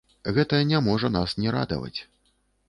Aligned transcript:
Гэта 0.37 0.61
не 0.69 0.79
можа 0.87 1.11
нас 1.17 1.37
не 1.45 1.53
радаваць. 1.57 1.95